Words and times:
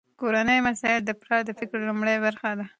کورني 0.19 0.57
مسایل 0.67 1.01
د 1.05 1.11
پلار 1.21 1.41
د 1.45 1.51
فکر 1.59 1.77
لومړنۍ 1.87 2.17
برخه 2.25 2.49
ده. 2.59 2.65